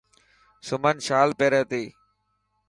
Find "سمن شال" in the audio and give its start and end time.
0.67-1.29